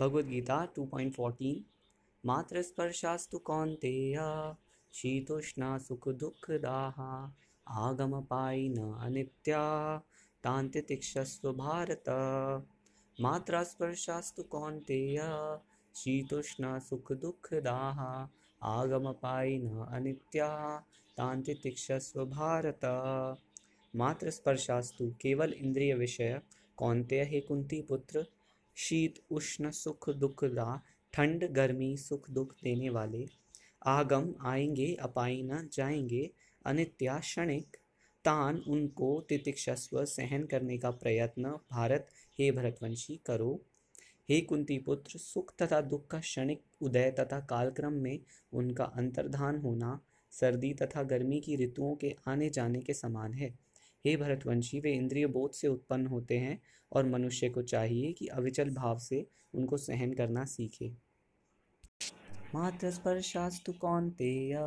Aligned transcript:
भगवद्गीता 0.00 0.68
2.14 0.78 1.56
मात्र 2.26 2.62
स्पर्शास्तु 2.62 3.38
कौन्तेय, 3.38 4.16
शीतोष्णा 4.92 5.78
सुखदुःखदाः 5.78 7.00
आगमपायिन 7.66 8.78
अनित्या 8.94 9.62
तान्तितिक्षस्व 10.44 11.52
भारत 11.52 12.08
मात्रा 13.20 13.62
स्पर्शास्तु 13.62 14.42
कौन्तेय, 14.42 15.18
शीतोष्णा 15.94 16.78
सुखदुःखदाः 16.78 18.00
आगमपायिन 18.62 19.68
अनित्या 19.80 20.78
तान्तितिक्षस्व 21.16 22.24
भारत 22.24 22.86
मात्र 23.96 24.30
स्पर्शास्तु 24.30 25.10
केवल 25.20 25.52
इंद्रिय 25.52 25.94
विषय 25.94 26.40
कौन्तेय 26.76 27.22
हे 27.24 27.40
कुंती 27.40 27.82
पुत्र 27.82 28.26
शीत, 28.74 29.14
उष्ण, 29.30 29.70
सुख 29.70 30.10
दुखदा 30.10 30.82
ठंड, 31.12 31.44
गर्मी, 31.44 31.96
सुख, 31.96 32.30
दुख 32.30 32.54
देने 32.62 32.90
वाले। 32.90 33.28
आगम 33.86 34.34
आएँगे 34.40 34.94
अपाई 34.94 35.42
न 35.42 35.68
जाएँगे। 35.72 36.30
अनित्या 36.66 37.18
क्षणिक, 37.18 37.76
तान 38.24 38.56
उनको 38.68 39.20
तितिक्षस्व 39.28 40.04
सहन 40.04 40.44
करने 40.44 40.78
का 40.78 40.90
प्रयत्न। 40.90 41.44
भारत, 41.70 42.08
हे 42.38 42.52
भरतवंशी, 42.52 43.20
करो। 43.26 43.62
हे 44.28 44.40
कुंती 44.40 44.78
पुत्र, 44.78 45.18
सुख 45.18 45.54
तथा 45.56 45.80
दुख 45.80 46.06
का 46.06 46.20
क्षणिक 46.20 46.62
उदय 46.80 47.10
तथा 47.10 47.40
कालक्रम 47.40 47.92
में 47.92 48.20
उनका 48.52 48.84
अंतर्धान 48.84 49.58
होना। 49.58 50.00
सर्दी 50.30 50.74
तथा 50.74 51.02
गर्मी 51.02 51.40
की 51.40 51.56
ऋतुओं 51.56 51.96
के 51.96 52.16
आने 52.28 52.50
जाने 52.50 52.80
के 52.80 52.94
समान 52.94 53.34
है। 53.34 53.58
हे 54.06 54.16
भरतवंशी, 54.16 54.80
वे 54.80 54.92
इंद्रिय 54.92 55.26
बोध 55.26 55.50
से 55.50 55.68
उत्पन्न 55.68 56.06
होते 56.06 56.38
हैं 56.38 56.60
और 56.92 57.06
मनुष्य 57.06 57.48
को 57.48 57.62
चाहिए 57.62 58.12
कि 58.12 58.26
अविचल 58.26 58.70
भाव 58.70 58.98
से 58.98 59.26
उनको 59.54 59.76
सहन 59.76 60.12
करना 60.12 60.44
सीखे। 60.44 60.92
मात्र 62.54 62.90
स्पर्शास्तु 62.90 63.72
कौन्तेय, 63.72 64.58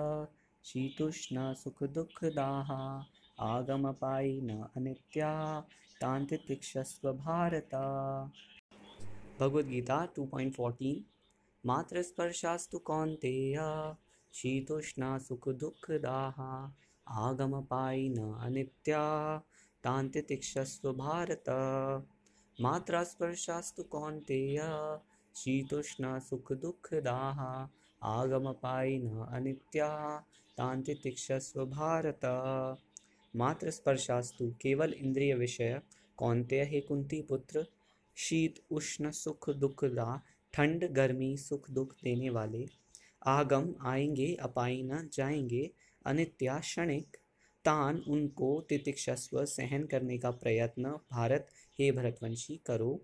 शीतुष्ण 0.64 1.53
सुख 1.53 1.84
दुख 1.84 2.23
दाहा 2.23 3.06
आगम 3.40 3.92
पाई 3.92 4.42
न 4.42 4.67
अनित्या 4.78 5.62
तांतिक्षस्व 6.02 7.14
भारत। 7.14 7.75
भगवद्गीता 9.40 10.06
2.14 10.06 11.03
मात्र 11.66 12.02
स्पर्शास्तु 12.02 12.80
कौन्तेय, 12.80 13.58
शीतुष्ण 14.34 15.18
सुख 15.18 15.50
दुख 15.50 15.92
दाहा 15.92 16.78
आगमपायिन 17.08 18.34
अनित्या 18.34 19.38
तान्तितिक्षस्व 19.84 20.94
भारत। 20.94 21.44
मात्रा 22.62 23.04
स्पर्शास्तु 23.04 23.84
कौन्तेय, 23.84 24.62
शीतोष्ण 25.36 26.20
सुखदुःखदाः 26.20 27.68
आगमपायिन 28.08 29.18
अनित्या 29.18 30.20
तान्तितिक्षस्व 30.58 31.66
भारत। 31.66 32.20
मात्र 33.36 33.72
स्पर्शास्तु 33.72 34.54
केवल 34.62 34.94
इंद्रिय 34.94 35.36
विषय, 35.36 35.81
कौन्तेय 36.18 36.64
हे 36.64 36.81
कुंती 36.81 37.22
पुत्र, 37.22 37.66
शीत, 38.16 38.56
उष्ण, 38.72 39.12
सुख 39.12 39.50
दुखदा 39.50 40.22
ठंड, 40.54 40.92
गर्मी, 40.92 41.38
सुख, 41.38 41.72
दुख 41.72 41.94
देने 42.04 42.30
वाले, 42.30 42.68
आगम, 43.26 43.76
आएँगे 43.81 44.36
अपाई 44.36 44.84
न 44.84 45.08
अनित्या 46.06 46.59
क्षणिक 46.59 47.18
तान 47.66 47.98
उनको 48.08 48.62
तितिक्षस्व 48.62 49.46
सहन 49.46 49.84
करने 49.84 50.18
का 50.18 50.32
प्रयत्न, 50.32 50.84
भारत, 51.12 51.48
हे 51.80 51.92
भरतवंशी, 51.92 52.62
करो। 52.66 53.02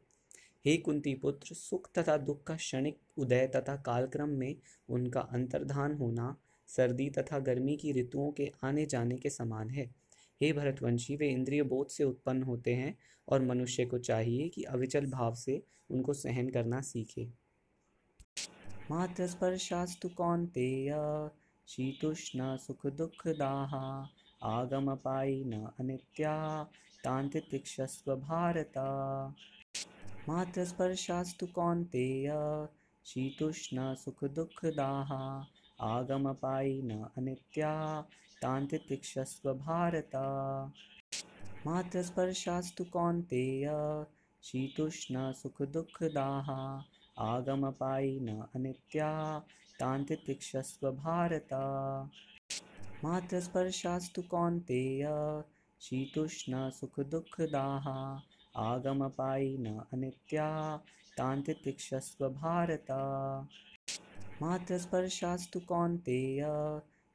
हे 0.66 0.78
कुंती 0.78 1.14
पुत्र 1.14 1.56
सुख 1.56 1.90
तथा 1.98 2.18
दुख 2.18 2.44
का 2.44 2.56
क्षणिक 2.56 3.00
उदय 3.18 3.48
तथा 3.48 3.76
कालक्रम 3.76 4.30
में 4.30 4.56
उनका 4.90 5.22
अंतर्धान 5.22 5.94
होना, 5.94 6.38
सर्दी 6.68 7.10
तथा 7.10 7.40
गर्मी 7.40 7.78
की 7.78 7.92
ऋतुओं 7.92 8.32
के 8.32 8.52
आने 8.64 8.86
जाने 8.86 9.18
के 9.18 9.30
समान 9.30 9.70
है। 9.70 9.86
हे 10.42 10.54
भरतवंशी, 10.54 11.16
वे 11.16 11.30
इंद्रिय 11.30 11.64
बोध 11.64 11.88
से 11.88 12.04
उत्पन्न 12.04 12.44
होते 12.44 12.74
हैं 12.74 12.98
और 13.28 13.42
मनुष्य 13.42 13.86
को 13.86 13.98
चाहिए 13.98 14.50
कि 14.50 14.64
अविचल 14.64 15.06
भाव 15.06 15.36
से 15.36 15.64
उनको 15.92 16.14
सहन 16.14 16.50
करना 16.50 16.82
सीखे। 16.82 17.30
मात्र 18.92 19.28
स्पर्शास्तु 19.28 20.10
कौन्तेय 20.10 20.92
शीतुष्ण 21.70 22.58
सुखदुःखदाः 22.58 23.74
आगमपायिन 24.50 25.66
अनित्या 25.80 26.64
तान्तितिक्षस्व 27.04 28.16
भारत। 28.16 28.74
मात्र 30.30 30.66
स्पर्शास्तु 30.66 31.48
कौन्तेय, 31.48 32.32
शीतुष्ण 33.06 33.96
सुखदुःखदाः 33.96 35.12
आगमपायिन 35.86 37.04
अनित्या 37.18 38.02
तान्तितिक्षस्व 38.42 39.54
भारत। 39.54 40.10
मात्र 41.68 42.02
स्पर्शास्तु 42.02 42.84
कौन्तेय, 42.84 43.70
शीतुष्ण 44.44 45.32
सुखदुःखदाः 45.32 46.82
आगमपायिन 47.20 48.42
अनित्या 48.56 49.40
तान्तितिक्षस्व 49.80 50.92
भारत। 50.92 51.48
मात्र 53.04 53.40
स्पर्शास्तु 53.40 54.22
कौन्तेय, 54.22 55.08
शीतुष्ण 55.82 56.70
सुखदुःखदाः 56.70 57.88
आगमपायिन 58.62 59.80
अनित्या 59.94 60.78
तान्तितिक्षस्व 61.18 62.30
भारत। 62.30 62.86
मात्र 64.42 64.78
स्पर्शास्तु 64.78 65.60
कौन्तेय, 65.60 66.46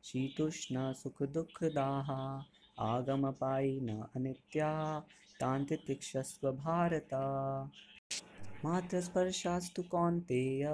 शीतुष्ण 0.05 0.93
सुखदुःखदाः 0.93 2.09
आगमपायिन 2.85 4.03
अनित्या 4.17 5.01
तान्तितिक्षस्व 5.41 6.53
भारत। 6.53 7.09
मात्र 8.65 9.01
स्पर्शास्तु 9.07 9.83
कौन्तेय 9.93 10.67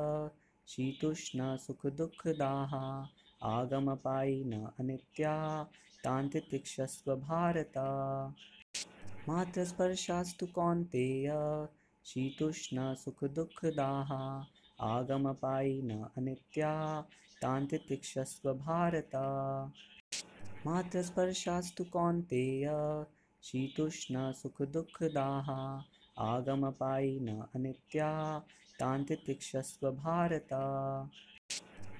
शीतुष्ण 0.68 1.56
सुखदुःखदाः 1.62 2.74
आगमपायिन 3.52 4.52
अनित्या 4.80 5.32
तान्तितिक्षस्व 6.04 7.14
भारत 7.16 7.78
मात्र 9.28 9.64
स्पर्शास्तु 9.72 10.46
कौन्तेय 10.58 11.28
शीतुष्ण 12.04 12.94
सुखदुःखदाः 13.04 14.12
आगमपायिन 14.92 15.90
अनित्या 16.02 16.74
तान्तितिक्षस्व 17.42 18.52
भारत 18.66 19.16
मात्र 20.66 21.02
स्पर्शास्तु 21.02 21.84
कौन्तेय 21.92 22.68
शीतुष्ण 23.42 24.30
सुखदुःखदाः 24.42 25.48
आगमपायि 26.20 27.18
अनित्या 27.54 28.38
तान्त्रतिक्षस्व 28.80 29.90
भारता। 29.90 30.60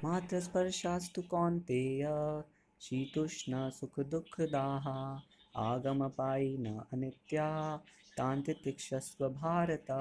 मातृस्पर्शास्तु 0.05 1.23
कौन्तेयः 1.23 2.43
शीतूष्ण 2.81 3.71
सुखदुःखदाः। 3.71 4.87
आगमपायि 5.57 6.57
अनित्या 6.93 7.77
तान्त्यतिक्ष्स्व 8.19 9.29
भारता। 9.29 10.01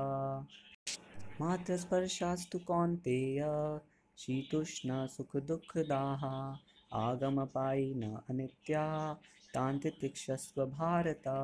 मातृस्पर्शास्तु 1.41 2.59
कौन्तेयः 2.59 3.79
शीतूष्ण 4.17 5.07
सुखदुःखदाः। 5.07 6.23
आगमपायि 6.99 7.93
न 7.93 8.19
अनित्या 8.29 9.13
तान्त्रतिक्षस्व 9.53 10.65
भारता। 10.65 11.37